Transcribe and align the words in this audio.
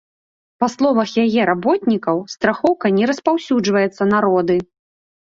Па 0.61 0.67
словах 0.75 1.11
яе 1.23 1.41
работнікаў, 1.49 2.17
страхоўка 2.37 2.91
не 2.97 3.05
распаўсюджваецца 3.13 4.03
на 4.15 4.23
роды. 4.27 4.57